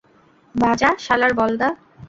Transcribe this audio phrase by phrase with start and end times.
[0.55, 1.67] বাজা, শালার বলদা।